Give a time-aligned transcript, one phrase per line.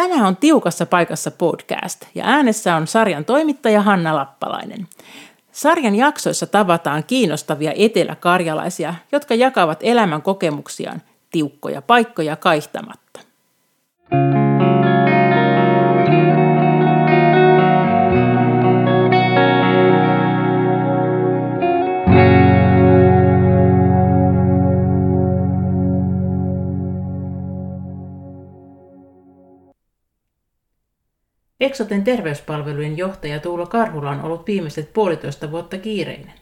[0.00, 4.88] Tämä on Tiukassa paikassa podcast ja äänessä on sarjan toimittaja Hanna Lappalainen.
[5.52, 13.20] Sarjan jaksoissa tavataan kiinnostavia eteläkarjalaisia, jotka jakavat elämän kokemuksiaan tiukkoja paikkoja kaihtamatta.
[31.60, 36.32] Eksoten terveyspalvelujen johtaja Tuula Karhula on ollut viimeiset puolitoista vuotta kiireinen.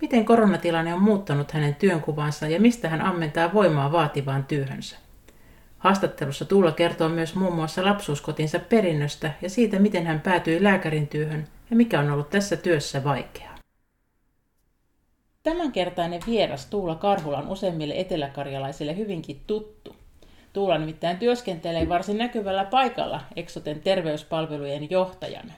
[0.00, 4.96] Miten koronatilanne on muuttanut hänen työnkuvansa ja mistä hän ammentaa voimaa vaativaan työhönsä?
[5.78, 11.48] Haastattelussa Tuula kertoo myös muun muassa lapsuuskotinsa perinnöstä ja siitä, miten hän päätyi lääkärin työhön
[11.70, 13.54] ja mikä on ollut tässä työssä vaikeaa.
[15.42, 19.97] Tämänkertainen vieras Tuula Karhula on useimmille eteläkarjalaisille hyvinkin tuttu.
[20.58, 25.52] Tuula nimittäin työskentelee varsin näkyvällä paikalla Exoten terveyspalvelujen johtajana.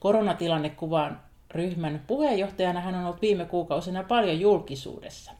[0.00, 5.32] Koronatilannekuvan ryhmän puheenjohtajana hän on ollut viime kuukausina paljon julkisuudessa.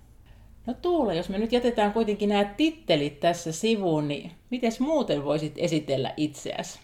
[0.66, 5.54] No Tuula, jos me nyt jätetään kuitenkin nämä tittelit tässä sivuun, niin miten muuten voisit
[5.56, 6.80] esitellä itseäsi?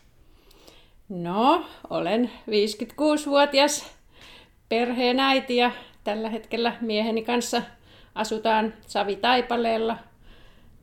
[1.08, 3.86] No, olen 56-vuotias
[4.68, 5.70] perheenäiti ja
[6.04, 7.62] tällä hetkellä mieheni kanssa
[8.14, 9.96] asutaan Savitaipaleella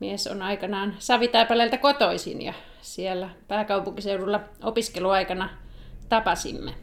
[0.00, 5.48] Mies on aikanaan Savitaipaleelta kotoisin ja siellä pääkaupunkiseudulla opiskeluaikana
[6.08, 6.74] tapasimme.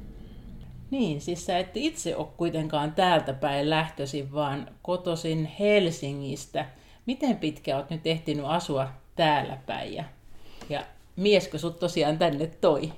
[0.91, 6.65] Niin, siis sä et itse ole kuitenkaan täältä päin lähtöisin, vaan kotoisin Helsingistä.
[7.05, 10.03] Miten pitkä oot nyt ehtinyt asua täällä päin ja,
[10.69, 10.83] ja
[11.15, 12.93] mieskö sut tosiaan tänne toi?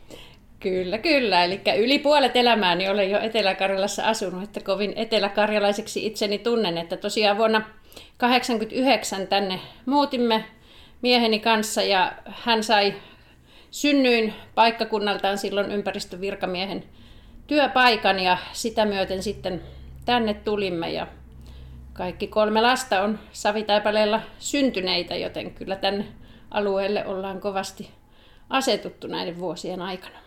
[0.66, 1.44] Kyllä, kyllä.
[1.44, 7.38] Eli yli puolet elämääni olen jo Etelä-Karjalassa asunut, että kovin eteläkarjalaiseksi itseni tunnen, että tosiaan
[7.38, 7.62] vuonna
[8.18, 10.46] 89 tänne muutimme
[11.02, 12.94] mieheni kanssa ja hän sai
[13.72, 16.84] synnyin paikkakunnaltaan silloin ympäristövirkamiehen
[17.48, 19.62] työpaikan ja sitä myöten sitten
[20.06, 21.08] tänne tulimme ja
[21.94, 26.06] kaikki kolme lasta on Savitaipaleella syntyneitä, joten kyllä tänne
[26.52, 27.90] alueelle ollaan kovasti
[28.50, 30.25] asetuttu näiden vuosien aikana.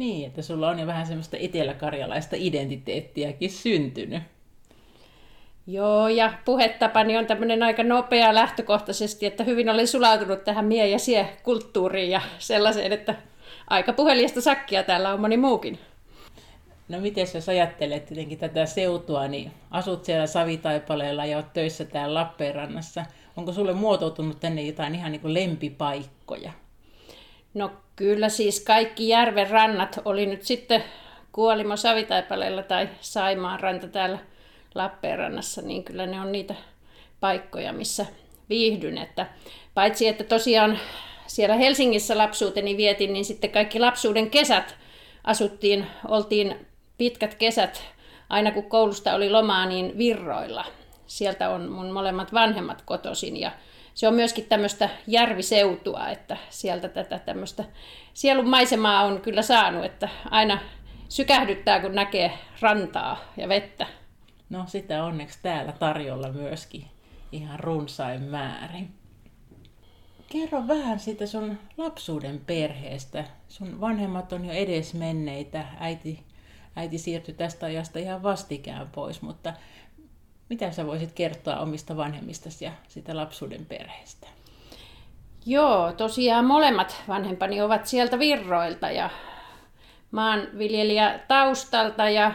[0.00, 4.22] Niin, että sulla on jo vähän semmoista eteläkarjalaista identiteettiäkin syntynyt.
[5.66, 10.98] Joo, ja puhetapani on tämmöinen aika nopea lähtökohtaisesti, että hyvin olen sulautunut tähän mie- ja
[10.98, 13.14] sie-kulttuuriin ja sellaiseen, että
[13.66, 15.78] aika puhelijasta sakkia täällä on moni muukin.
[16.88, 22.20] No miten jos ajattelet tietenkin tätä seutua, niin asut siellä Savitaipaleella ja olet töissä täällä
[22.20, 23.04] Lappeenrannassa.
[23.36, 26.52] Onko sulle muotoutunut tänne jotain ihan niin kuin lempipaikkoja?
[27.54, 30.84] No kyllä siis kaikki järven rannat oli nyt sitten
[31.32, 34.18] Kuolimo Savitaipaleella tai Saimaan ranta täällä
[34.74, 36.54] Lappeenrannassa, niin kyllä ne on niitä
[37.20, 38.06] paikkoja, missä
[38.48, 38.98] viihdyn.
[38.98, 39.26] Että
[39.74, 40.78] paitsi että tosiaan
[41.26, 44.76] siellä Helsingissä lapsuuteni vietin, niin sitten kaikki lapsuuden kesät
[45.24, 46.66] asuttiin, oltiin
[46.98, 47.82] pitkät kesät,
[48.28, 50.64] aina kun koulusta oli lomaa, niin virroilla.
[51.06, 53.50] Sieltä on mun molemmat vanhemmat kotosin ja
[53.94, 57.64] se on myöskin tämmöistä järviseutua, että sieltä tätä tämmöistä
[58.14, 60.58] sielun maisemaa on kyllä saanut, että aina
[61.08, 63.86] sykähdyttää, kun näkee rantaa ja vettä.
[64.50, 66.84] No sitä onneksi täällä tarjolla myöskin
[67.32, 68.94] ihan runsain määrin.
[70.32, 73.24] Kerro vähän siitä sun lapsuuden perheestä.
[73.48, 75.64] Sun vanhemmat on jo edes menneitä.
[75.80, 76.24] Äiti,
[76.76, 79.52] äiti siirtyi tästä ajasta ihan vastikään pois, mutta
[80.50, 84.26] mitä sä voisit kertoa omista vanhemmistasi ja sitä lapsuuden perheestä?
[85.46, 89.10] Joo, tosiaan molemmat vanhempani ovat sieltä virroilta ja
[90.10, 92.32] maanviljelijä taustalta ja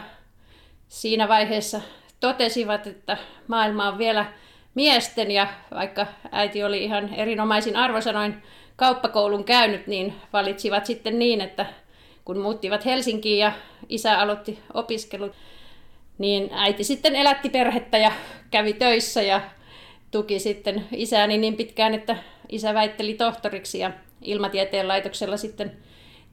[0.88, 1.80] siinä vaiheessa
[2.20, 3.16] totesivat, että
[3.48, 4.26] maailma on vielä
[4.74, 8.42] miesten ja vaikka äiti oli ihan erinomaisin arvosanoin
[8.76, 11.66] kauppakoulun käynyt, niin valitsivat sitten niin, että
[12.24, 13.52] kun muuttivat Helsinkiin ja
[13.88, 15.32] isä aloitti opiskelut,
[16.18, 18.12] niin äiti sitten elätti perhettä ja
[18.50, 19.40] kävi töissä ja
[20.10, 22.16] tuki sitten isääni niin pitkään, että
[22.48, 23.90] isä väitteli tohtoriksi ja
[24.22, 25.76] ilmatieteen laitoksella sitten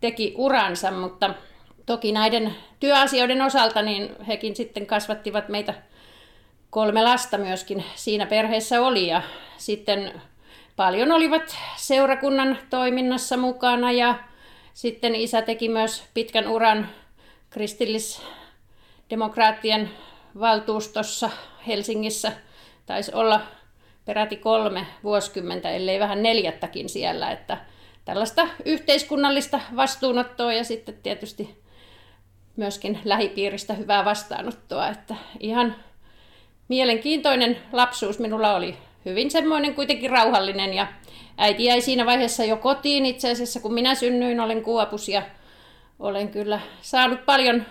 [0.02, 1.34] teki uransa, mutta
[1.86, 5.74] toki näiden työasioiden osalta niin hekin sitten kasvattivat meitä
[6.70, 9.08] kolme lasta myöskin siinä perheessä oli.
[9.08, 9.22] Ja
[9.58, 10.22] sitten
[10.76, 14.16] paljon olivat seurakunnan toiminnassa mukana ja
[14.74, 16.90] sitten isä teki myös pitkän uran
[19.04, 19.90] kristillisdemokraattien
[20.40, 21.30] valtuustossa
[21.68, 22.32] Helsingissä.
[22.86, 23.42] Taisi olla
[24.06, 27.58] peräti kolme vuosikymmentä, ellei vähän neljättäkin siellä, että
[28.06, 31.64] tällaista yhteiskunnallista vastuunottoa ja sitten tietysti
[32.56, 35.76] myöskin lähipiiristä hyvää vastaanottoa, että ihan
[36.68, 40.88] mielenkiintoinen lapsuus minulla oli hyvin semmoinen kuitenkin rauhallinen ja
[41.38, 45.22] äiti jäi siinä vaiheessa jo kotiin itse asiassa, kun minä synnyin, olen Kuopus ja
[46.00, 47.66] olen kyllä saanut paljon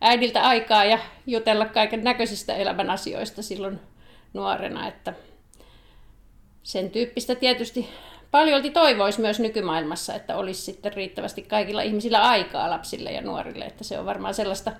[0.00, 3.80] äidiltä aikaa ja jutella kaiken näköisistä elämän asioista silloin
[4.34, 5.14] nuorena, että
[6.62, 7.88] sen tyyppistä tietysti
[8.30, 13.84] paljolti toivoisi myös nykymaailmassa, että olisi sitten riittävästi kaikilla ihmisillä aikaa lapsille ja nuorille, että
[13.84, 14.72] se on varmaan sellaista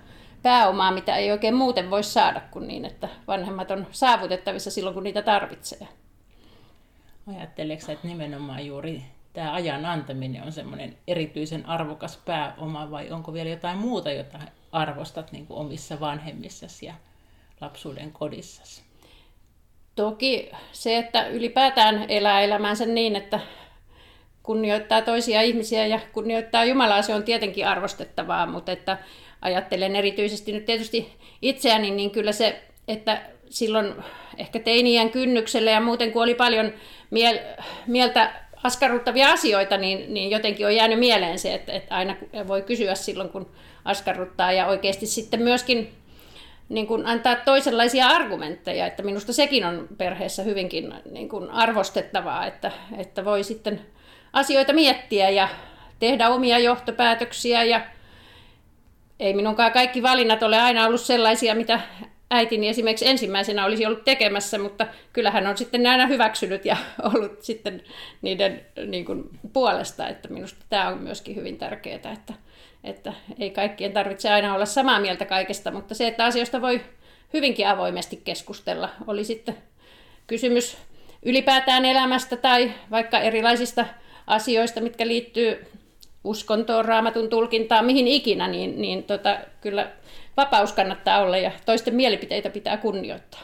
[0.43, 5.03] pääomaa, mitä ei oikein muuten voi saada kuin niin, että vanhemmat on saavutettavissa silloin, kun
[5.03, 5.87] niitä tarvitsee.
[7.37, 13.49] Ajatteleeko että nimenomaan juuri tämä ajan antaminen on semmoinen erityisen arvokas pääoma vai onko vielä
[13.49, 14.39] jotain muuta, jota
[14.71, 16.93] arvostat niin kuin omissa vanhemmissasi ja
[17.61, 18.81] lapsuuden kodissasi?
[19.95, 23.39] Toki se, että ylipäätään elää elämänsä niin, että
[24.43, 28.97] kunnioittaa toisia ihmisiä ja kunnioittaa Jumalaa, se on tietenkin arvostettavaa, mutta että
[29.41, 33.93] ajattelen erityisesti nyt tietysti itseäni, niin kyllä se, että silloin
[34.37, 36.73] ehkä teinien kynnyksellä ja muuten kun oli paljon
[37.11, 38.31] miel- mieltä
[38.63, 42.15] askarruttavia asioita, niin, niin jotenkin on jäänyt mieleen se, että, että aina
[42.47, 43.51] voi kysyä silloin, kun
[43.89, 45.93] askarruttaa ja oikeasti sitten myöskin
[46.69, 52.71] niin kuin antaa toisenlaisia argumentteja, että minusta sekin on perheessä hyvinkin niin kuin arvostettavaa, että,
[52.97, 53.81] että voi sitten
[54.33, 55.49] asioita miettiä ja
[55.99, 57.81] tehdä omia johtopäätöksiä ja
[59.19, 61.79] ei minunkaan kaikki valinnat ole aina ollut sellaisia, mitä
[62.31, 66.77] äitini esimerkiksi ensimmäisenä olisi ollut tekemässä, mutta kyllähän on sitten aina hyväksynyt ja
[67.13, 67.83] ollut sitten
[68.21, 72.33] niiden niin kuin, puolesta, että minusta tämä on myöskin hyvin tärkeää, että,
[72.83, 76.81] että ei kaikkien tarvitse aina olla samaa mieltä kaikesta, mutta se, että asioista voi
[77.33, 79.57] hyvinkin avoimesti keskustella, oli sitten
[80.27, 80.77] kysymys
[81.25, 83.85] ylipäätään elämästä tai vaikka erilaisista
[84.27, 85.67] asioista, mitkä liittyy
[86.23, 89.91] uskontoon, raamatun tulkintaan, mihin ikinä, niin, niin tota, kyllä
[90.37, 93.41] vapaus kannattaa olla ja toisten mielipiteitä pitää kunnioittaa.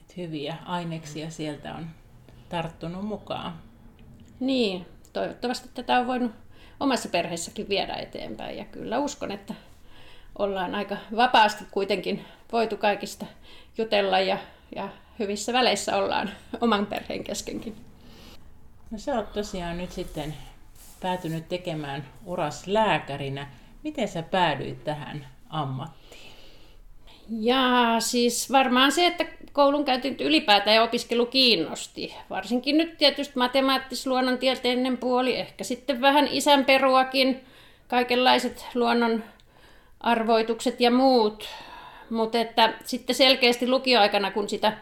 [0.00, 1.86] Et hyviä aineksia sieltä on
[2.48, 3.52] tarttunut mukaan.
[4.40, 6.32] Niin, toivottavasti tätä on voinut
[6.80, 9.54] omassa perheessäkin viedä eteenpäin ja kyllä uskon, että
[10.38, 13.26] ollaan aika vapaasti kuitenkin voitu kaikista
[13.78, 14.38] jutella ja,
[14.76, 14.88] ja
[15.18, 16.30] hyvissä väleissä ollaan
[16.60, 17.76] oman perheen keskenkin.
[18.90, 20.34] No sä oot tosiaan nyt sitten
[21.00, 23.46] päätynyt tekemään uras lääkärinä.
[23.82, 26.31] Miten sä päädyit tähän ammattiin?
[27.40, 32.14] Ja siis varmaan se, että koulun käynti ylipäätään ja opiskelu kiinnosti.
[32.30, 37.40] Varsinkin nyt tietysti matemaattis-luonnontieteellinen puoli, ehkä sitten vähän isän peruakin,
[37.88, 39.24] kaikenlaiset luonnon
[40.00, 41.48] arvoitukset ja muut.
[42.10, 44.72] Mutta että sitten selkeästi lukioaikana, kun sitä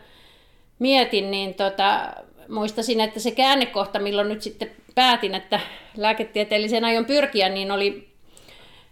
[0.79, 2.13] mietin, niin tota,
[2.49, 5.61] muistasin, että se käännekohta, milloin nyt sitten päätin, että
[5.97, 8.10] lääketieteelliseen aion pyrkiä, niin oli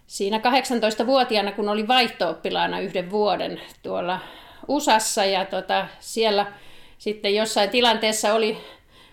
[0.09, 4.21] siinä 18-vuotiaana, kun oli vaihto-oppilaana yhden vuoden tuolla
[4.69, 6.53] USAssa ja tota, siellä
[6.99, 8.59] sitten jossain tilanteessa oli,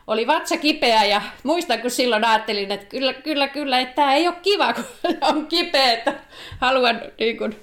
[0.08, 4.28] oli vatsa kipeä ja muistan, kun silloin ajattelin, että kyllä, kyllä, kyllä, että tämä ei
[4.28, 4.86] ole kiva, kun
[5.30, 6.14] on kipeä, että
[6.60, 7.56] haluan niin kuin,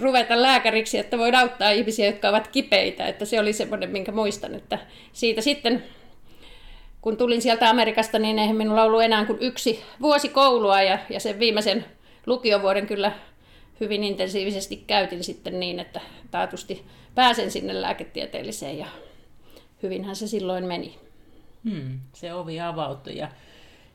[0.00, 3.06] ruveta lääkäriksi, että voin auttaa ihmisiä, jotka ovat kipeitä.
[3.06, 4.78] Että se oli semmoinen, minkä muistan, että
[5.12, 5.84] siitä sitten
[7.00, 11.20] kun tulin sieltä Amerikasta, niin eihän minulla ollut enää kuin yksi vuosi koulua ja, ja
[11.20, 11.84] sen viimeisen
[12.26, 13.12] lukiovuoden kyllä
[13.80, 16.00] hyvin intensiivisesti käytin sitten niin, että
[16.30, 18.86] taatusti pääsen sinne lääketieteelliseen ja
[19.82, 20.98] hyvinhän se silloin meni.
[21.70, 23.28] Hmm, se ovi avautui ja,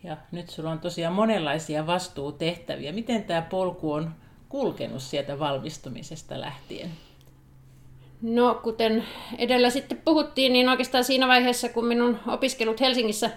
[0.04, 2.92] ja nyt sulla on tosiaan monenlaisia vastuutehtäviä.
[2.92, 4.12] Miten tämä polku on
[4.50, 6.90] kulkenut sieltä valmistumisesta lähtien?
[8.22, 9.06] No, kuten
[9.38, 13.30] edellä sitten puhuttiin, niin oikeastaan siinä vaiheessa, kun minun opiskelut Helsingissä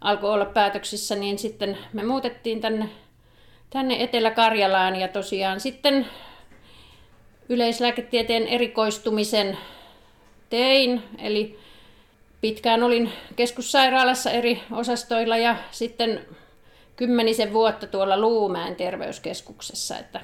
[0.00, 2.88] alkoi olla päätöksissä, niin sitten me muutettiin tänne,
[3.70, 6.06] tänne Etelä-Karjalaan ja tosiaan sitten
[7.48, 9.58] yleislääketieteen erikoistumisen
[10.50, 11.58] tein, eli
[12.40, 16.26] pitkään olin keskussairaalassa eri osastoilla ja sitten
[16.96, 20.20] kymmenisen vuotta tuolla Luumäen terveyskeskuksessa, että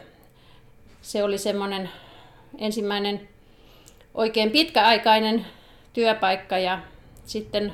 [1.02, 1.90] se oli semmoinen
[2.58, 3.28] ensimmäinen
[4.14, 5.46] oikein pitkäaikainen
[5.92, 6.78] työpaikka ja
[7.24, 7.72] sitten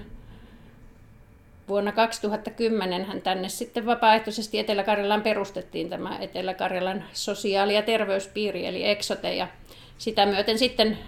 [1.68, 9.34] vuonna 2010 hän tänne sitten vapaaehtoisesti Etelä-Karjalan perustettiin tämä Etelä-Karjalan sosiaali- ja terveyspiiri eli Exote
[9.34, 9.48] ja
[9.98, 10.98] sitä myöten sitten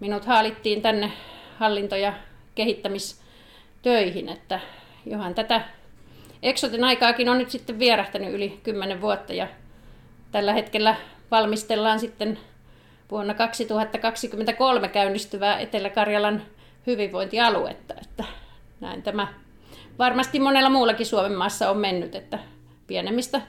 [0.00, 1.12] minut haalittiin tänne
[1.58, 2.12] hallinto- ja
[2.54, 4.60] kehittämistöihin, että
[5.06, 5.60] johan tätä
[6.42, 9.48] Exoten aikaakin on nyt sitten vierähtänyt yli 10 vuotta ja
[10.32, 10.96] tällä hetkellä
[11.30, 12.38] valmistellaan sitten
[13.10, 16.42] vuonna 2023 käynnistyvää Etelä-Karjalan
[16.86, 17.94] hyvinvointialuetta.
[18.02, 18.24] Että
[18.80, 19.34] näin tämä
[19.98, 22.38] varmasti monella muullakin Suomen maassa on mennyt, että
[22.86, 23.42] pienemmistä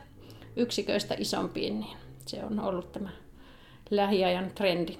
[0.56, 3.10] yksiköistä isompiin, niin se on ollut tämä
[3.89, 4.98] lähiajan trendi.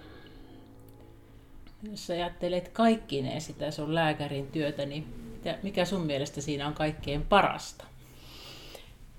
[1.92, 5.08] jos ajattelet kaikkineen sitä sun lääkärin työtä, niin
[5.63, 7.86] mikä sun mielestä siinä on kaikkein parasta?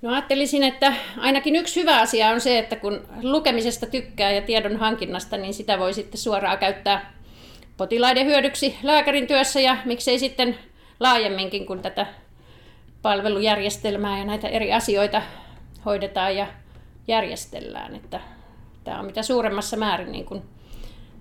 [0.02, 4.76] No ajattelisin, että ainakin yksi hyvä asia on se, että kun lukemisesta tykkää ja tiedon
[4.76, 7.12] hankinnasta, niin sitä voi sitten suoraan käyttää
[7.76, 10.58] potilaiden hyödyksi lääkärin työssä ja miksei sitten
[11.00, 12.06] laajemminkin, kun tätä
[13.02, 15.22] palvelujärjestelmää ja näitä eri asioita
[15.84, 16.46] hoidetaan ja
[17.08, 17.94] järjestellään.
[17.94, 18.20] Että
[18.84, 20.42] tämä on mitä suuremmassa määrin niin kuin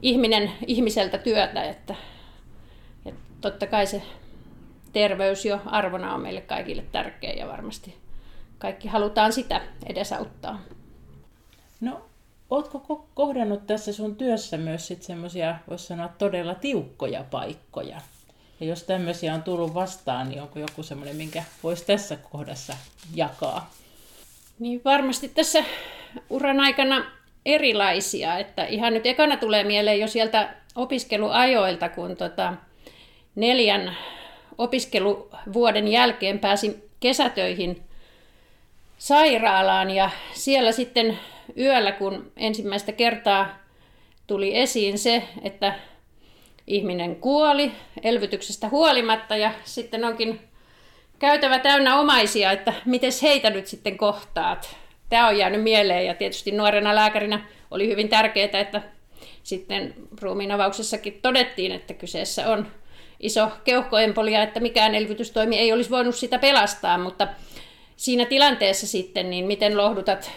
[0.02, 1.96] ihminen ihmiseltä työtä, että,
[3.06, 4.02] että totta kai se
[4.94, 7.96] terveys jo arvona on meille kaikille tärkeä ja varmasti
[8.58, 10.60] kaikki halutaan sitä edesauttaa.
[11.82, 12.02] No,
[12.50, 18.02] ootko kohdannut tässä sun työssä myös sitten semmoisia, voisi sanoa, todella tiukkoja paikkoja?
[18.60, 22.74] Ja jos tämmöisiä on tullut vastaan, niin onko joku semmoinen, minkä voisi tässä kohdassa
[23.16, 23.72] jakaa?
[24.60, 25.64] Niin varmasti tässä
[26.30, 27.06] uran aikana
[27.46, 28.38] erilaisia.
[28.38, 32.54] Että ihan nyt ekana tulee mieleen jo sieltä opiskeluajoilta, kun tota
[33.36, 33.98] neljän
[34.58, 37.84] opiskeluvuoden jälkeen pääsin kesätöihin
[38.98, 41.20] sairaalaan ja siellä sitten
[41.58, 43.48] yöllä, kun ensimmäistä kertaa
[44.28, 45.74] tuli esiin se, että
[46.68, 47.72] ihminen kuoli
[48.04, 50.40] elvytyksestä huolimatta ja sitten onkin
[51.20, 54.76] käytävä täynnä omaisia, että miten heitä nyt sitten kohtaat.
[55.10, 58.82] Tämä on jäänyt mieleen ja tietysti nuorena lääkärinä oli hyvin tärkeää, että
[59.44, 62.68] sitten ruumiin avauksessakin todettiin, että kyseessä on
[63.20, 67.28] iso keuhkoempolia, että mikään elvytystoimi ei olisi voinut sitä pelastaa, mutta
[67.96, 70.32] siinä tilanteessa sitten, niin miten lohdutat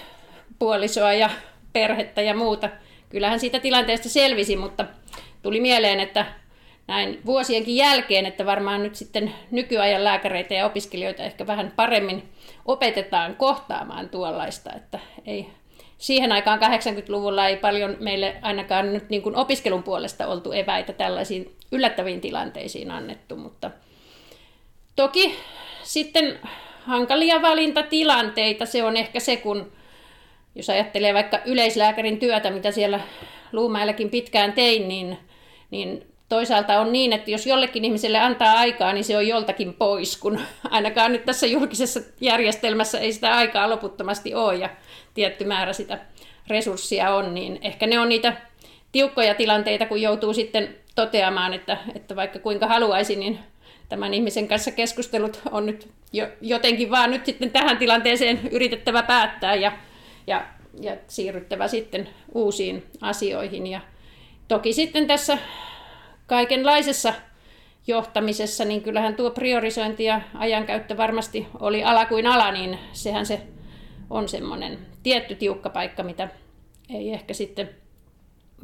[0.58, 1.30] puolisoa ja
[1.72, 2.68] perhettä ja muuta.
[3.08, 4.84] Kyllähän siitä tilanteesta selvisi, mutta
[5.42, 6.26] tuli mieleen, että
[6.86, 12.28] näin vuosienkin jälkeen, että varmaan nyt sitten nykyajan lääkäreitä ja opiskelijoita ehkä vähän paremmin
[12.66, 15.46] opetetaan kohtaamaan tuollaista, että ei
[15.98, 21.56] siihen aikaan 80-luvulla ei paljon meille ainakaan nyt niin kuin opiskelun puolesta oltu eväitä tällaisiin
[21.72, 23.70] yllättäviin tilanteisiin annettu, mutta
[24.96, 25.36] toki
[25.82, 26.38] sitten
[26.86, 29.72] hankalia valintatilanteita se on ehkä se, kun
[30.54, 33.00] jos ajattelee vaikka yleislääkärin työtä, mitä siellä
[33.52, 35.18] Luumäelläkin pitkään tein, niin,
[35.70, 40.16] niin toisaalta on niin, että jos jollekin ihmiselle antaa aikaa, niin se on joltakin pois,
[40.16, 44.70] kun ainakaan nyt tässä julkisessa järjestelmässä ei sitä aikaa loputtomasti ole ja
[45.14, 45.98] tietty määrä sitä
[46.46, 48.36] resurssia on, niin ehkä ne on niitä
[48.92, 53.38] tiukkoja tilanteita, kun joutuu sitten toteamaan, että, että vaikka kuinka haluaisi, niin
[53.88, 59.54] tämän ihmisen kanssa keskustelut on nyt jo, jotenkin vaan nyt sitten tähän tilanteeseen yritettävä päättää
[59.54, 59.72] ja,
[60.26, 60.46] ja,
[60.80, 63.66] ja siirryttävä sitten uusiin asioihin.
[63.66, 63.80] Ja
[64.50, 65.38] toki sitten tässä
[66.26, 67.14] kaikenlaisessa
[67.86, 73.40] johtamisessa, niin kyllähän tuo priorisointi ja ajankäyttö varmasti oli ala kuin ala, niin sehän se
[74.10, 76.28] on semmoinen tietty tiukka paikka, mitä
[76.94, 77.70] ei ehkä sitten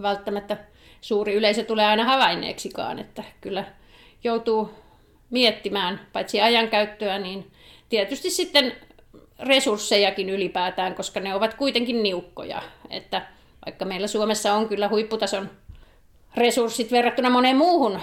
[0.03, 0.57] välttämättä
[1.01, 3.65] suuri yleisö tulee aina havainneeksikaan, että kyllä
[4.25, 4.71] joutuu
[5.31, 7.51] miettimään paitsi ajankäyttöä, niin
[7.89, 8.73] tietysti sitten
[9.39, 12.63] resurssejakin ylipäätään, koska ne ovat kuitenkin niukkoja.
[12.91, 13.27] Että
[13.67, 15.51] vaikka meillä Suomessa on kyllä huipputason
[16.37, 18.01] resurssit verrattuna moneen muuhun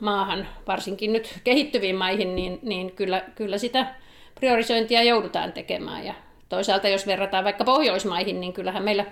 [0.00, 3.86] maahan, varsinkin nyt kehittyviin maihin, niin, niin kyllä, kyllä sitä
[4.34, 6.06] priorisointia joudutaan tekemään.
[6.06, 6.14] Ja
[6.48, 9.06] toisaalta jos verrataan vaikka Pohjoismaihin, niin kyllähän meillä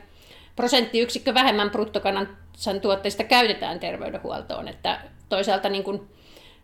[0.57, 4.69] prosenttiyksikkö vähemmän bruttokansantuotteista käytetään terveydenhuoltoon.
[4.69, 6.01] Että toisaalta niin kuin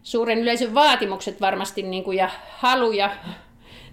[0.02, 3.10] suuren yleisön vaatimukset varmasti niin kuin, ja halu ja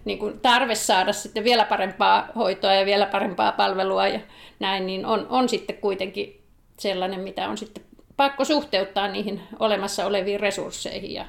[0.06, 4.20] niin kuin tarve saada sitten vielä parempaa hoitoa ja vielä parempaa palvelua ja
[4.60, 6.45] näin, niin on, on sitten kuitenkin
[6.78, 7.84] sellainen, mitä on sitten
[8.18, 11.14] pakko suhteuttaa niihin olemassa oleviin resursseihin.
[11.14, 11.26] Ja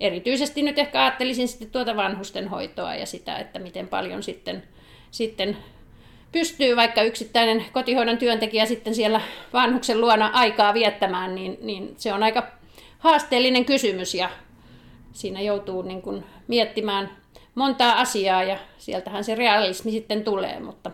[0.00, 4.62] erityisesti nyt ehkä ajattelisin sitten tuota vanhusten hoitoa ja sitä, että miten paljon sitten,
[5.10, 5.56] sitten
[6.32, 9.20] pystyy vaikka yksittäinen kotihoidon työntekijä sitten siellä
[9.52, 12.46] vanhuksen luona aikaa viettämään, niin, niin se on aika
[12.98, 14.30] haasteellinen kysymys ja
[15.12, 17.10] siinä joutuu niin kuin miettimään
[17.54, 20.90] montaa asiaa ja sieltähän se realismi sitten tulee, mutta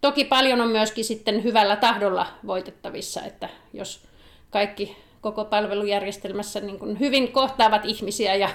[0.00, 4.00] toki paljon on myöskin sitten hyvällä tahdolla voitettavissa, että jos
[4.50, 8.48] kaikki koko palvelujärjestelmässä niin kuin hyvin kohtaavat ihmisiä ja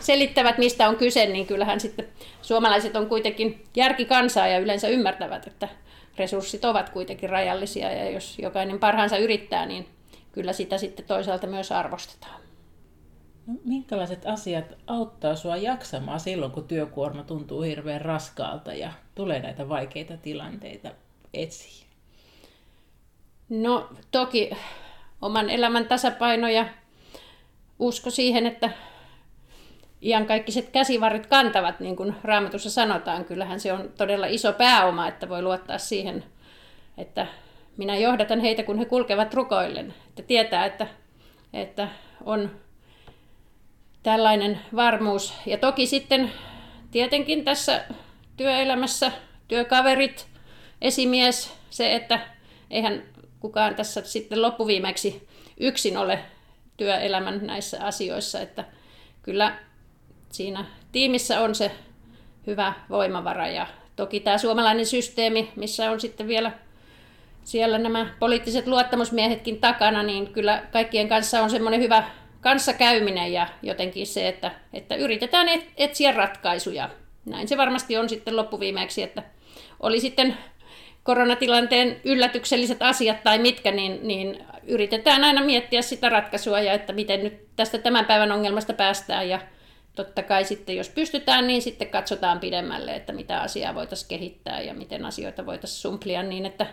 [0.00, 2.08] selittävät, mistä on kyse, niin kyllähän sitten
[2.42, 5.68] suomalaiset on kuitenkin järkikansaa ja yleensä ymmärtävät, että
[6.18, 9.88] resurssit ovat kuitenkin rajallisia ja jos jokainen parhaansa yrittää, niin
[10.32, 12.41] kyllä sitä sitten toisaalta myös arvostetaan.
[13.46, 19.68] No, minkälaiset asiat auttaa sinua jaksamaan silloin, kun työkuorma tuntuu hirveän raskaalta ja tulee näitä
[19.68, 20.90] vaikeita tilanteita
[21.34, 21.86] esiin?
[23.48, 24.50] No toki
[25.22, 26.66] oman elämän tasapaino ja
[27.78, 28.70] usko siihen, että
[30.02, 33.24] iankaikkiset käsivarret kantavat, niin kuin raamatussa sanotaan.
[33.24, 36.24] Kyllähän se on todella iso pääoma, että voi luottaa siihen,
[36.98, 37.26] että
[37.76, 39.94] minä johdatan heitä, kun he kulkevat rukoillen.
[40.08, 40.86] Että tietää, että
[41.52, 41.88] että
[42.24, 42.50] on
[44.02, 45.34] tällainen varmuus.
[45.46, 46.32] Ja toki sitten
[46.90, 47.84] tietenkin tässä
[48.36, 49.12] työelämässä
[49.48, 50.26] työkaverit,
[50.80, 52.20] esimies, se, että
[52.70, 53.02] eihän
[53.40, 55.28] kukaan tässä sitten loppuviimeksi
[55.60, 56.18] yksin ole
[56.76, 58.64] työelämän näissä asioissa, että
[59.22, 59.58] kyllä
[60.32, 61.70] siinä tiimissä on se
[62.46, 63.66] hyvä voimavara ja
[63.96, 66.52] toki tämä suomalainen systeemi, missä on sitten vielä
[67.44, 72.04] siellä nämä poliittiset luottamusmiehetkin takana, niin kyllä kaikkien kanssa on semmoinen hyvä
[72.42, 76.90] kanssakäyminen ja jotenkin se, että, että yritetään etsiä ratkaisuja.
[77.24, 79.22] Näin se varmasti on sitten loppuviimeeksi, että
[79.80, 80.36] oli sitten
[81.02, 87.24] koronatilanteen yllätykselliset asiat tai mitkä, niin, niin yritetään aina miettiä sitä ratkaisua ja että miten
[87.24, 89.40] nyt tästä tämän päivän ongelmasta päästään ja
[89.94, 94.74] totta kai sitten jos pystytään, niin sitten katsotaan pidemmälle, että mitä asiaa voitaisiin kehittää ja
[94.74, 96.66] miten asioita voitaisiin sumplia niin, että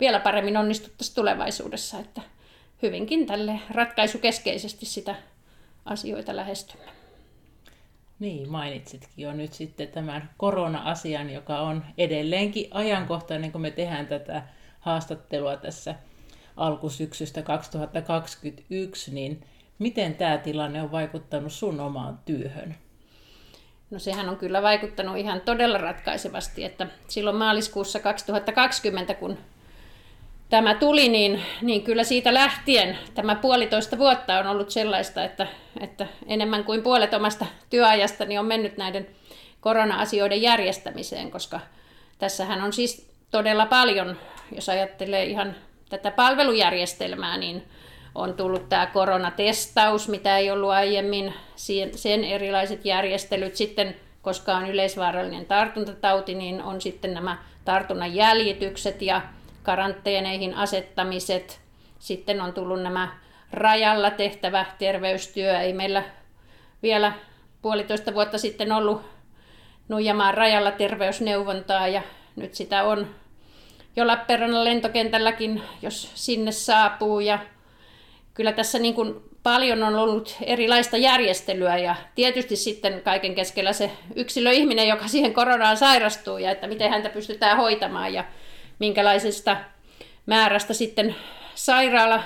[0.00, 2.20] vielä paremmin onnistuttaisiin tulevaisuudessa, että
[2.82, 5.14] hyvinkin tälle ratkaisukeskeisesti sitä
[5.84, 6.98] asioita lähestymme.
[8.18, 14.42] Niin, mainitsitkin jo nyt sitten tämän korona-asian, joka on edelleenkin ajankohtainen, kun me tehdään tätä
[14.80, 15.94] haastattelua tässä
[16.56, 19.44] alkusyksystä 2021, niin
[19.78, 22.74] miten tämä tilanne on vaikuttanut sun omaan työhön?
[23.90, 29.38] No sehän on kyllä vaikuttanut ihan todella ratkaisevasti, että silloin maaliskuussa 2020, kun
[30.50, 35.46] tämä tuli, niin, niin kyllä siitä lähtien tämä puolitoista vuotta on ollut sellaista, että,
[35.80, 39.06] että enemmän kuin puolet omasta työajastani on mennyt näiden
[39.60, 41.60] korona-asioiden järjestämiseen, koska
[42.18, 44.16] tässähän on siis todella paljon,
[44.54, 45.54] jos ajattelee ihan
[45.88, 47.62] tätä palvelujärjestelmää, niin
[48.14, 51.34] on tullut tämä koronatestaus, mitä ei ollut aiemmin,
[51.94, 53.56] sen erilaiset järjestelyt.
[53.56, 59.20] Sitten, koska on yleisvaarallinen tartuntatauti, niin on sitten nämä tartunnan jäljitykset ja
[59.68, 61.60] karanteeneihin asettamiset.
[61.98, 63.08] Sitten on tullut nämä
[63.52, 65.60] rajalla tehtävä terveystyö.
[65.60, 66.02] Ei meillä
[66.82, 67.12] vielä
[67.62, 69.02] puolitoista vuotta sitten ollut
[69.88, 72.02] Nuijamaan rajalla terveysneuvontaa ja
[72.36, 73.06] nyt sitä on
[73.96, 77.20] jo Lappeenrannan lentokentälläkin, jos sinne saapuu.
[77.20, 77.38] Ja
[78.34, 83.90] kyllä tässä niin kuin paljon on ollut erilaista järjestelyä ja tietysti sitten kaiken keskellä se
[84.16, 88.24] yksilöihminen, joka siihen koronaan sairastuu ja että miten häntä pystytään hoitamaan ja
[88.78, 89.56] minkälaisesta
[90.26, 91.14] määrästä sitten
[91.54, 92.22] sairaala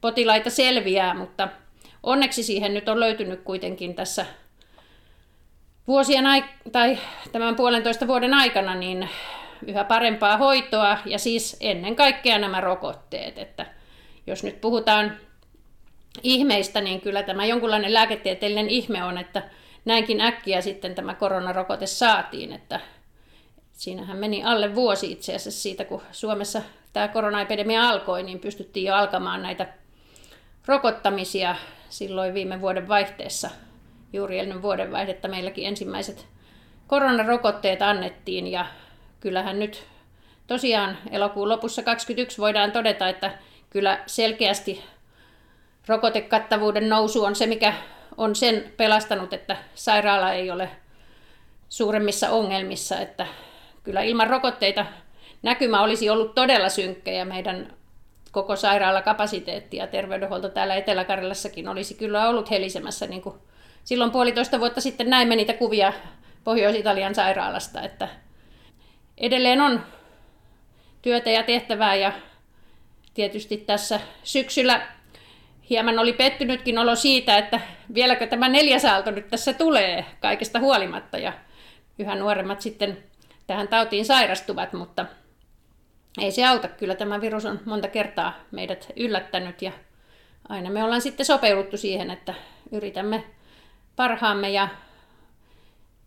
[0.00, 1.48] potilaita selviää, mutta
[2.02, 4.26] onneksi siihen nyt on löytynyt kuitenkin tässä
[5.88, 6.98] vuosien ai- tai
[7.32, 9.08] tämän puolentoista vuoden aikana niin
[9.66, 13.66] yhä parempaa hoitoa ja siis ennen kaikkea nämä rokotteet, että
[14.26, 15.16] jos nyt puhutaan
[16.22, 19.42] ihmeistä, niin kyllä tämä jonkunlainen lääketieteellinen ihme on, että
[19.84, 22.80] näinkin äkkiä sitten tämä koronarokote saatiin, että
[23.84, 28.94] siinähän meni alle vuosi itse asiassa siitä, kun Suomessa tämä koronaepidemia alkoi, niin pystyttiin jo
[28.94, 29.66] alkamaan näitä
[30.66, 31.56] rokottamisia
[31.88, 33.50] silloin viime vuoden vaihteessa.
[34.12, 36.26] Juuri ennen vuoden vaihdetta meilläkin ensimmäiset
[36.86, 38.66] koronarokotteet annettiin ja
[39.20, 39.84] kyllähän nyt
[40.46, 43.38] tosiaan elokuun lopussa 2021 voidaan todeta, että
[43.70, 44.84] kyllä selkeästi
[45.86, 47.74] rokotekattavuuden nousu on se, mikä
[48.16, 50.70] on sen pelastanut, että sairaala ei ole
[51.68, 53.26] suuremmissa ongelmissa, että
[53.84, 54.86] kyllä ilman rokotteita
[55.42, 57.72] näkymä olisi ollut todella synkkä ja meidän
[58.32, 63.06] koko sairaalakapasiteetti ja terveydenhuolto täällä Etelä-Karjalassakin olisi kyllä ollut helisemässä.
[63.06, 63.34] Niin kuin
[63.84, 65.92] silloin puolitoista vuotta sitten näimme niitä kuvia
[66.44, 68.08] Pohjois-Italian sairaalasta, että
[69.18, 69.80] edelleen on
[71.02, 72.12] työtä ja tehtävää ja
[73.14, 74.86] tietysti tässä syksyllä
[75.70, 77.60] hieman oli pettynytkin olo siitä, että
[77.94, 81.32] vieläkö tämä neljäs aalto nyt tässä tulee kaikesta huolimatta ja
[81.98, 82.98] yhä nuoremmat sitten
[83.46, 85.06] tähän tautiin sairastuvat, mutta
[86.20, 86.68] ei se auta.
[86.68, 89.72] Kyllä tämä virus on monta kertaa meidät yllättänyt ja
[90.48, 92.34] aina me ollaan sitten sopeuduttu siihen, että
[92.72, 93.24] yritämme
[93.96, 94.68] parhaamme ja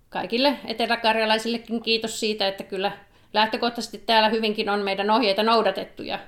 [0.10, 2.91] kaikille eteläkarjalaisillekin kiitos siitä, että kyllä
[3.34, 6.19] lähtökohtaisesti täällä hyvinkin on meidän ohjeita noudatettu ja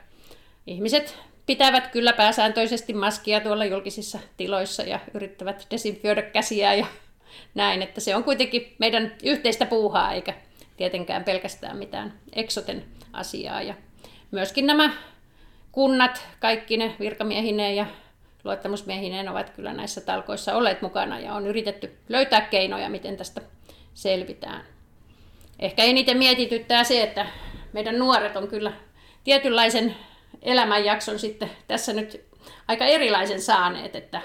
[0.67, 6.85] ihmiset pitävät kyllä pääsääntöisesti maskia tuolla julkisissa tiloissa ja yrittävät desinfioida käsiä ja
[7.55, 10.33] näin, että se on kuitenkin meidän yhteistä puuhaa eikä
[10.79, 13.61] tietenkään pelkästään mitään eksoten asiaa.
[13.61, 13.73] Ja
[14.31, 14.91] myöskin nämä
[15.71, 17.85] kunnat, kaikki ne virkamiehineen ja
[18.43, 23.41] luottamusmiehineen ovat kyllä näissä talkoissa olleet mukana ja on yritetty löytää keinoja, miten tästä
[23.93, 24.63] selvitään.
[25.59, 27.25] Ehkä eniten mietityttää se, että
[27.73, 28.73] meidän nuoret on kyllä
[29.23, 29.95] tietynlaisen
[30.41, 32.25] elämänjakson sitten tässä nyt
[32.67, 34.21] aika erilaisen saaneet, että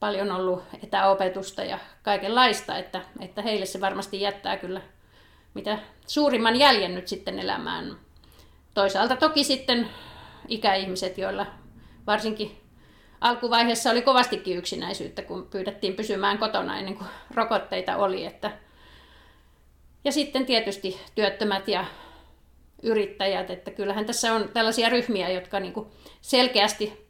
[0.00, 4.80] paljon ollut etäopetusta ja kaikenlaista, että, että heille se varmasti jättää kyllä
[5.54, 7.96] mitä suurimman jäljen nyt sitten elämään.
[8.74, 9.88] Toisaalta toki sitten
[10.48, 11.46] ikäihmiset, joilla
[12.06, 12.60] varsinkin
[13.20, 18.26] alkuvaiheessa oli kovastikin yksinäisyyttä, kun pyydettiin pysymään kotona ennen kuin rokotteita oli.
[18.26, 18.52] Että...
[20.04, 21.84] Ja sitten tietysti työttömät ja
[22.82, 25.86] yrittäjät, että kyllähän tässä on tällaisia ryhmiä, jotka niin kuin
[26.20, 27.06] selkeästi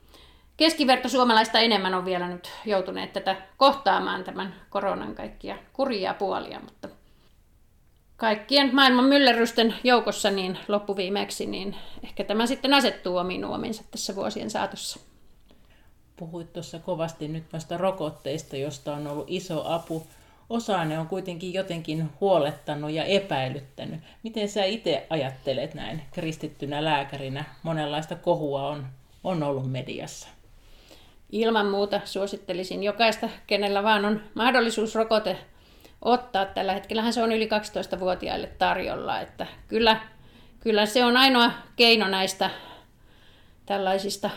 [0.57, 6.89] keskiverto suomalaista enemmän on vielä nyt joutuneet tätä kohtaamaan tämän koronan kaikkia kurjia puolia, mutta
[8.21, 14.51] kaikkien maailman myllerrysten joukossa niin loppuviimeksi, niin ehkä tämä sitten asettuu omiin uominsa tässä vuosien
[14.51, 15.01] saatossa.
[16.17, 20.07] Puhuit tuossa kovasti nyt noista rokotteista, josta on ollut iso apu.
[20.51, 24.01] Osa ne on kuitenkin jotenkin huolettanut ja epäilyttänyt.
[24.23, 27.45] Miten sä itse ajattelet näin kristittynä lääkärinä?
[27.63, 28.87] Monenlaista kohua on,
[29.25, 30.29] on ollut mediassa.
[31.33, 35.37] Ilman muuta suosittelisin jokaista, kenellä vaan on mahdollisuus rokote
[36.03, 36.45] ottaa.
[36.45, 37.47] Tällä hetkellähän se on yli
[37.97, 39.21] 12-vuotiaille tarjolla.
[39.21, 40.01] Että kyllä,
[40.61, 42.51] kyllä se on ainoa keino näistä
[43.67, 44.31] tällaisista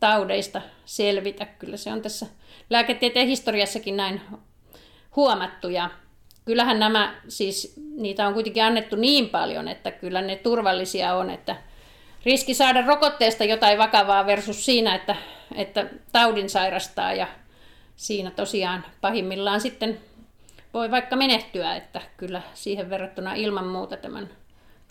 [0.00, 1.46] taudeista selvitä.
[1.46, 2.26] Kyllä se on tässä
[2.70, 4.20] lääketieteen historiassakin näin
[5.16, 5.68] huomattu.
[5.68, 5.90] Ja
[6.44, 11.56] kyllähän nämä, siis niitä on kuitenkin annettu niin paljon, että kyllä ne turvallisia on, että
[12.24, 15.16] riski saada rokotteesta jotain vakavaa versus siinä, että,
[15.54, 17.26] että taudin sairastaa ja
[17.96, 20.00] siinä tosiaan pahimmillaan sitten
[20.74, 24.28] voi vaikka menehtyä, että kyllä siihen verrattuna ilman muuta tämän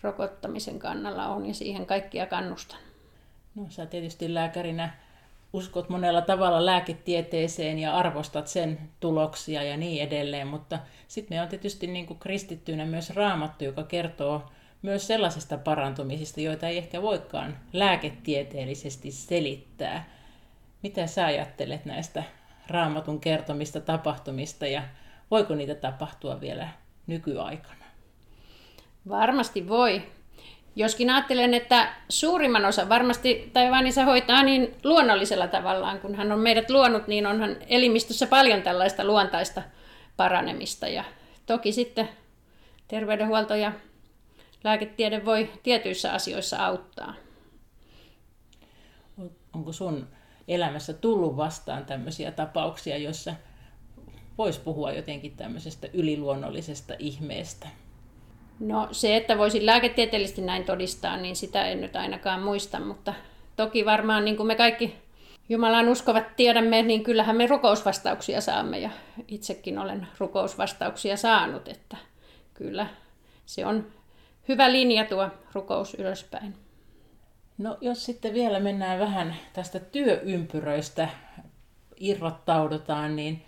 [0.02, 2.80] rokottamisen kannalla on ja siihen kaikkia kannustan.
[3.56, 4.94] No sä tietysti lääkärinä
[5.54, 11.48] uskot monella tavalla lääketieteeseen ja arvostat sen tuloksia ja niin edelleen, mutta sitten me on
[11.48, 14.50] tietysti niin kuin kristittyinä myös raamattu, joka kertoo
[14.82, 20.10] myös sellaisista parantumisista, joita ei ehkä voikaan lääketieteellisesti selittää.
[20.84, 22.24] Mitä sä ajattelet näistä
[22.68, 24.84] raamatun kertomista tapahtumista ja
[25.32, 26.70] voiko niitä tapahtua vielä
[27.08, 27.86] nykyaikana?
[29.10, 30.02] Varmasti voi.
[30.76, 36.70] Joskin ajattelen, että suurimman osa varmasti Taiwanissa hoitaa niin luonnollisella tavallaan, kun hän on meidät
[36.70, 39.62] luonut, niin onhan elimistössä paljon tällaista luontaista
[40.18, 40.88] paranemista.
[40.88, 41.04] Ja
[41.46, 42.10] toki sitten
[42.88, 43.72] terveydenhuolto ja
[44.64, 47.14] lääketiede voi tietyissä asioissa auttaa.
[49.54, 50.08] Onko sun
[50.48, 53.34] elämässä tullut vastaan tämmöisiä tapauksia, joissa
[54.38, 57.68] voisi puhua jotenkin tämmöisestä yliluonnollisesta ihmeestä?
[58.60, 63.14] No se, että voisin lääketieteellisesti näin todistaa, niin sitä en nyt ainakaan muista, mutta
[63.56, 64.96] toki varmaan niin kuin me kaikki
[65.50, 68.90] Jumalan uskovat tiedämme, niin kyllähän me rukousvastauksia saamme ja
[69.28, 71.98] itsekin olen rukousvastauksia saanut, että
[72.54, 72.88] kyllä
[73.46, 73.88] se on
[74.48, 76.56] hyvä linja tuo rukous ylöspäin.
[77.58, 81.10] No jos sitten vielä mennään vähän tästä työympyröistä
[82.00, 83.44] irrottaudutaan, niin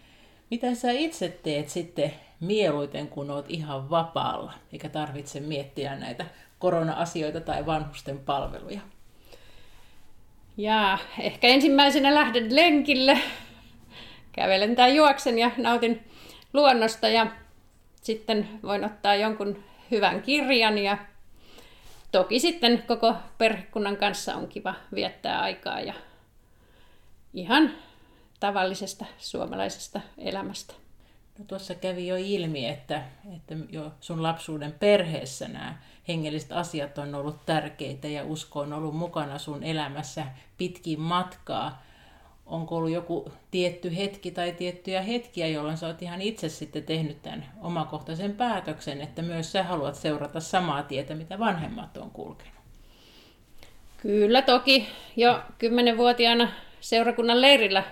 [0.51, 6.25] mitä sä itse teet sitten mieluiten, kun oot ihan vapaalla, eikä tarvitse miettiä näitä
[6.59, 8.81] korona-asioita tai vanhusten palveluja?
[10.57, 13.17] Ja ehkä ensimmäisenä lähden lenkille,
[14.31, 16.03] kävelen tai juoksen ja nautin
[16.53, 17.27] luonnosta ja
[18.01, 20.97] sitten voin ottaa jonkun hyvän kirjan ja
[22.11, 25.93] toki sitten koko perhekunnan kanssa on kiva viettää aikaa ja
[27.33, 27.71] ihan
[28.39, 30.73] tavallisesta suomalaisesta elämästä.
[31.39, 33.03] No tuossa kävi jo ilmi, että,
[33.35, 38.95] että jo sun lapsuuden perheessä nämä hengelliset asiat on ollut tärkeitä ja usko on ollut
[38.95, 40.25] mukana sun elämässä
[40.57, 41.83] pitkin matkaa.
[42.45, 47.21] Onko ollut joku tietty hetki tai tiettyjä hetkiä, jolloin sä oot ihan itse sitten tehnyt
[47.21, 52.59] tämän omakohtaisen päätöksen, että myös sä haluat seurata samaa tietä, mitä vanhemmat on kulkenut?
[53.97, 54.87] Kyllä toki.
[55.15, 57.83] Jo kymmenenvuotiaana seurakunnan leirillä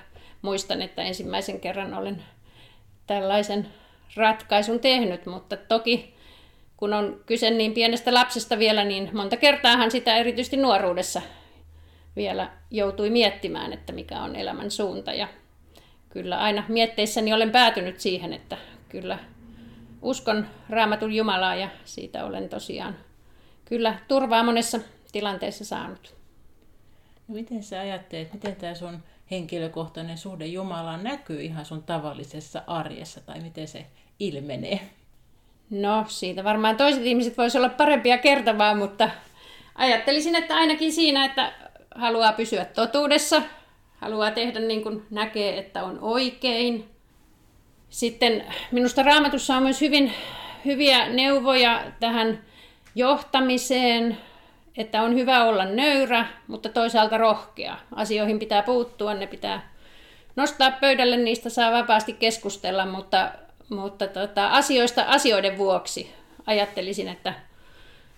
[0.42, 2.24] muistan, että ensimmäisen kerran olen
[3.08, 3.68] tällaisen
[4.16, 6.18] ratkaisun tehnyt, mutta toki
[6.78, 11.22] kun on kyse niin pienestä lapsesta vielä, niin monta kertaahan sitä erityisesti nuoruudessa
[12.16, 15.14] vielä joutui miettimään, että mikä on elämän suunta.
[15.14, 15.28] Ja
[16.10, 18.58] kyllä aina mietteissäni olen päätynyt siihen, että
[18.90, 19.20] kyllä
[20.02, 22.96] uskon raamatun Jumalaa ja siitä olen tosiaan
[23.66, 24.80] kyllä turvaa monessa
[25.12, 26.16] tilanteessa saanut.
[27.28, 33.22] No miten sä ajattelet, miten tämä sun henkilökohtainen suhde Jumalaan näkyy ihan sun tavallisessa arjessa
[33.22, 33.86] tai miten se
[34.20, 34.80] ilmenee?
[35.70, 39.10] No, siitä varmaan toiset ihmiset voisivat olla parempia kertomaan, mutta
[39.76, 41.54] ajattelisin, että ainakin siinä, että
[41.96, 43.42] haluaa pysyä totuudessa,
[43.96, 46.90] haluaa tehdä niin kuin näkee, että on oikein.
[47.90, 50.14] Sitten minusta raamatussa on myös hyvin
[50.66, 52.42] hyviä neuvoja tähän
[52.96, 54.18] johtamiseen,
[54.78, 57.78] että on hyvä olla nöyrä, mutta toisaalta rohkea.
[57.96, 59.74] Asioihin pitää puuttua, ne pitää
[60.36, 63.32] nostaa pöydälle, niistä saa vapaasti keskustella, mutta,
[63.70, 66.14] mutta tota, asioista asioiden vuoksi
[66.48, 67.34] ajattelisin, että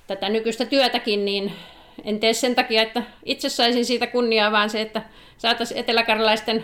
[0.08, 1.54] tätä nykyistä työtäkin, niin,
[2.04, 5.02] en tee sen takia, että itse saisin siitä kunniaa, vaan se, että
[5.38, 6.64] saataisiin eteläkarjalaisten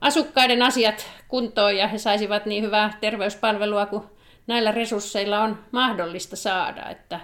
[0.00, 4.02] asukkaiden asiat kuntoon ja he saisivat niin hyvää terveyspalvelua kuin
[4.46, 6.90] näillä resursseilla on mahdollista saada.
[6.90, 7.20] Että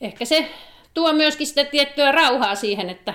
[0.00, 0.50] ehkä se
[0.94, 3.14] tuo myöskin sitä tiettyä rauhaa siihen, että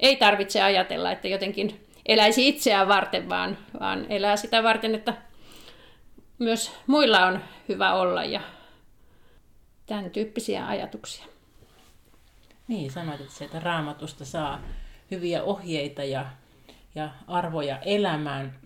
[0.00, 5.14] ei tarvitse ajatella, että jotenkin eläisi itseään varten, vaan, vaan elää sitä varten, että
[6.38, 8.40] myös muilla on hyvä olla ja
[9.86, 11.26] tämän tyyppisiä ajatuksia.
[12.68, 14.60] Niin, sanoit, että sieltä raamatusta saa
[15.10, 16.26] hyviä ohjeita ja,
[16.94, 18.58] ja arvoja elämään.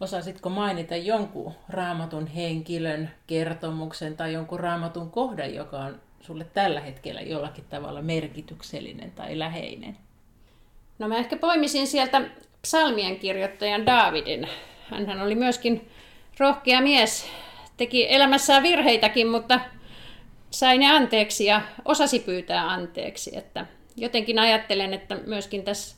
[0.00, 7.20] Osaisitko mainita jonkun raamatun henkilön kertomuksen tai jonkun raamatun kohdan, joka on sulle tällä hetkellä
[7.20, 9.96] jollakin tavalla merkityksellinen tai läheinen?
[10.98, 12.22] No mä ehkä poimisin sieltä
[12.62, 14.48] psalmien kirjoittajan Daavidin.
[15.06, 15.90] Hän oli myöskin
[16.38, 17.28] rohkea mies,
[17.76, 19.60] teki elämässään virheitäkin, mutta
[20.50, 23.38] sai ne anteeksi ja osasi pyytää anteeksi.
[23.38, 25.96] Että jotenkin ajattelen, että myöskin tässä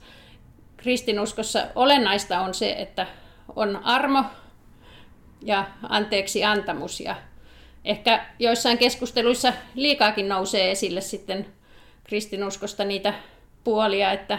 [0.77, 3.07] kristinuskossa olennaista on se, että
[3.57, 4.25] on armo
[5.43, 7.01] ja anteeksi antamus.
[7.01, 7.17] Ja
[7.85, 11.47] ehkä joissain keskusteluissa liikaakin nousee esille sitten
[12.05, 13.15] kristinuskosta niitä
[13.65, 14.39] puolia, että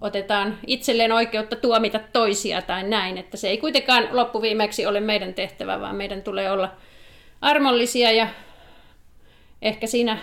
[0.00, 5.80] otetaan itselleen oikeutta tuomita toisia tai näin, että se ei kuitenkaan loppuviimeksi ole meidän tehtävä,
[5.80, 6.74] vaan meidän tulee olla
[7.40, 8.28] armollisia ja
[9.62, 10.18] ehkä siinä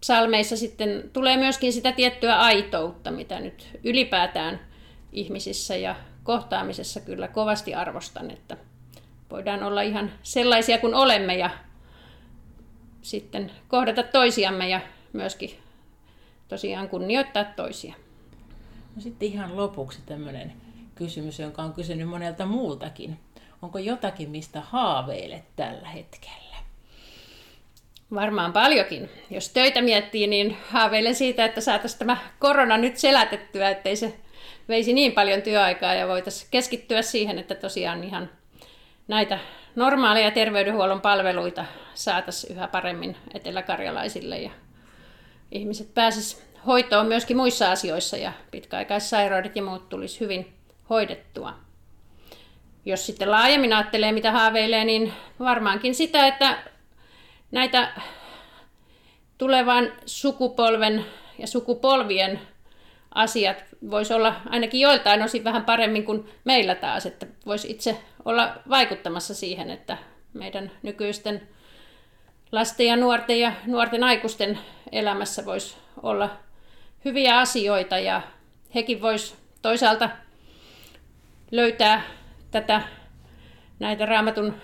[0.00, 4.60] psalmeissa sitten tulee myöskin sitä tiettyä aitoutta, mitä nyt ylipäätään
[5.12, 8.56] ihmisissä ja kohtaamisessa kyllä kovasti arvostan, että
[9.30, 11.50] voidaan olla ihan sellaisia kuin olemme ja
[13.06, 14.80] sitten kohdata toisiamme ja
[15.12, 15.50] myöskin
[16.48, 17.94] tosiaan kunnioittaa toisia.
[18.96, 20.52] No sitten ihan lopuksi tämmöinen
[20.94, 23.18] kysymys, jonka on kysynyt monelta muultakin.
[23.62, 26.56] Onko jotakin, mistä haaveilet tällä hetkellä?
[28.14, 29.10] Varmaan paljonkin.
[29.30, 34.16] Jos töitä miettii, niin haaveilen siitä, että saataisiin tämä korona nyt selätettyä, ettei se
[34.68, 38.30] veisi niin paljon työaikaa ja voitaisiin keskittyä siihen, että tosiaan ihan
[39.08, 39.38] näitä
[39.76, 44.50] normaaleja terveydenhuollon palveluita saataisiin yhä paremmin eteläkarjalaisille ja
[45.52, 50.54] ihmiset pääsisivät hoitoon myöskin muissa asioissa ja pitkäaikaissairaudet ja muut tulisi hyvin
[50.90, 51.54] hoidettua.
[52.84, 56.58] Jos sitten laajemmin ajattelee, mitä haaveilee, niin varmaankin sitä, että
[57.50, 57.92] näitä
[59.38, 61.04] tulevan sukupolven
[61.38, 62.40] ja sukupolvien
[63.14, 68.56] asiat voisi olla ainakin joiltain osin vähän paremmin kuin meillä taas, että voisi itse olla
[68.68, 69.98] vaikuttamassa siihen, että
[70.32, 71.48] meidän nykyisten
[72.52, 74.58] lasten ja nuorten ja nuorten aikuisten
[74.92, 76.30] elämässä voisi olla
[77.04, 78.22] hyviä asioita ja
[78.74, 80.10] hekin vois toisaalta
[81.50, 82.02] löytää
[82.50, 82.82] tätä
[83.78, 84.54] näitä raamatun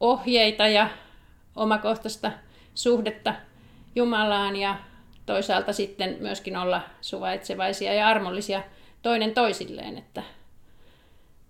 [0.00, 0.88] ohjeita ja
[1.56, 2.32] omakohtaista
[2.74, 3.34] suhdetta
[3.94, 4.76] Jumalaan ja
[5.26, 8.62] toisaalta sitten myöskin olla suvaitsevaisia ja armollisia
[9.02, 10.22] toinen toisilleen, että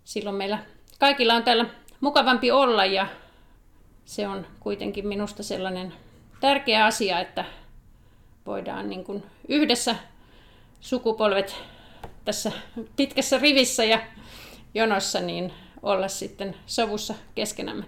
[0.05, 0.59] silloin meillä
[0.99, 1.67] kaikilla on täällä
[2.01, 3.07] mukavampi olla ja
[4.05, 5.93] se on kuitenkin minusta sellainen
[6.41, 7.45] tärkeä asia, että
[8.47, 9.97] voidaan niin kuin yhdessä
[10.81, 11.57] sukupolvet
[12.25, 12.53] tässä
[12.97, 14.01] pitkässä rivissä ja
[14.75, 17.85] jonossa niin olla sitten sovussa keskenämme.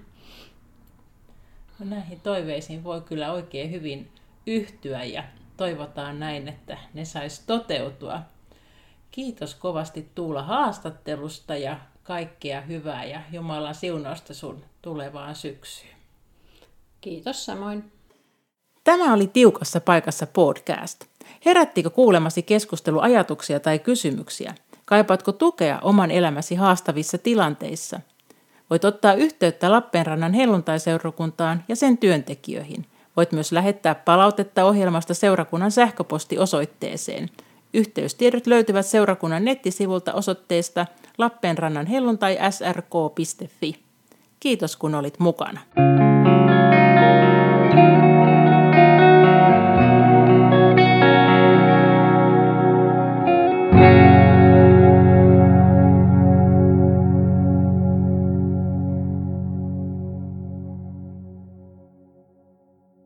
[1.79, 4.11] No näihin toiveisiin voi kyllä oikein hyvin
[4.47, 5.25] yhtyä ja
[5.57, 8.21] toivotaan näin, että ne sais toteutua.
[9.11, 15.97] Kiitos kovasti Tuula haastattelusta ja kaikkea hyvää ja Jumalan siunausta sun tulevaan syksyyn.
[17.01, 17.93] Kiitos samoin.
[18.85, 21.05] Tämä oli Tiukassa paikassa podcast.
[21.47, 24.55] Herättikö kuulemasi keskustelu ajatuksia tai kysymyksiä?
[24.85, 28.01] Kaipaatko tukea oman elämäsi haastavissa tilanteissa?
[28.71, 32.87] Voit ottaa yhteyttä Lappeenrannan helluntaiseurakuntaan ja sen työntekijöihin.
[33.17, 37.29] Voit myös lähettää palautetta ohjelmasta seurakunnan sähköpostiosoitteeseen.
[37.75, 40.87] Yhteystiedot löytyvät seurakunnan nettisivulta osoitteesta
[41.19, 43.75] lappeenrannan helluntai srk.fi.
[44.41, 45.61] Kiitos kun olit mukana.